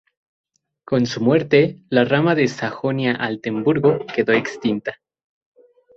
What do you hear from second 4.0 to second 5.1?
quedó extinta.